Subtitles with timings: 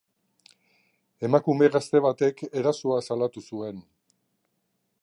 [1.29, 3.87] Emakume gazte batek erasoa salatu zuen.